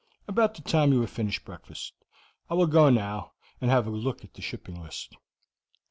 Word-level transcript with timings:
"About 0.27 0.55
the 0.55 0.63
time 0.63 0.91
you 0.91 1.01
have 1.01 1.11
finished 1.11 1.45
breakfast. 1.45 1.93
I 2.49 2.55
will 2.55 2.65
go 2.65 2.89
now, 2.89 3.33
and 3.61 3.69
have 3.69 3.85
a 3.85 3.91
look 3.91 4.23
at 4.23 4.33
the 4.33 4.41
shipping 4.41 4.81
list." 4.81 5.15